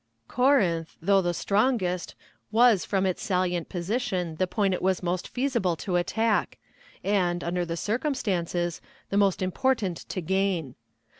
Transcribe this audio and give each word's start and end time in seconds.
Corinth, 0.27 0.97
though 0.99 1.21
the 1.21 1.31
strongest, 1.31 2.15
was 2.51 2.85
from 2.85 3.05
its 3.05 3.21
salient 3.21 3.69
position 3.69 4.37
the 4.37 4.47
point 4.47 4.73
it 4.73 4.81
was 4.81 5.03
most 5.03 5.27
feasible 5.27 5.75
to 5.75 5.95
attack, 5.95 6.57
and, 7.03 7.43
under 7.43 7.65
the 7.65 7.77
circumstances, 7.77 8.81
the 9.11 9.17
most 9.17 9.43
important 9.43 9.97
to 10.09 10.19
gain. 10.19 10.73